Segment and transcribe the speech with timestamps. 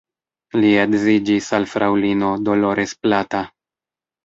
[0.63, 3.45] Li edziĝis al fraŭlino Dolores Plata.